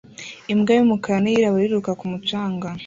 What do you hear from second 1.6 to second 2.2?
iriruka ku